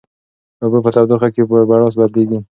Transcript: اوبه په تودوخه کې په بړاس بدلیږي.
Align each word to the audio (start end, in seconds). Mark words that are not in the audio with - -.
اوبه 0.61 0.79
په 0.85 0.89
تودوخه 0.95 1.27
کې 1.33 1.41
په 1.49 1.55
بړاس 1.69 1.93
بدلیږي. 1.99 2.39